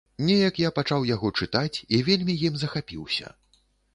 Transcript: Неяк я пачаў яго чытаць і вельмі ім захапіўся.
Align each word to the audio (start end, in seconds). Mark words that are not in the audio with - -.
Неяк 0.27 0.55
я 0.61 0.71
пачаў 0.77 1.05
яго 1.09 1.31
чытаць 1.43 1.77
і 1.97 2.01
вельмі 2.09 2.33
ім 2.49 2.57
захапіўся. 2.61 3.27